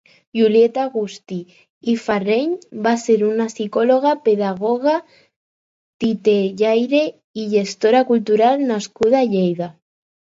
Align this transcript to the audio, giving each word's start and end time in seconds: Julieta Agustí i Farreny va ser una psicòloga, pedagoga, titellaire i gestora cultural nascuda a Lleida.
Julieta 0.37 0.85
Agustí 0.87 1.35
i 1.93 1.93
Farreny 2.05 2.55
va 2.87 2.93
ser 3.03 3.17
una 3.27 3.47
psicòloga, 3.53 4.13
pedagoga, 4.29 4.95
titellaire 6.05 7.03
i 7.45 7.49
gestora 7.55 8.05
cultural 8.13 8.69
nascuda 8.75 9.21
a 9.25 9.31
Lleida. 9.37 9.75